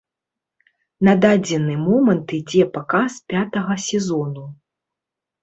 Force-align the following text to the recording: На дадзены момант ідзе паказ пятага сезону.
На 1.09 1.13
дадзены 1.25 1.75
момант 1.89 2.27
ідзе 2.39 2.63
паказ 2.79 3.11
пятага 3.35 3.79
сезону. 3.91 4.49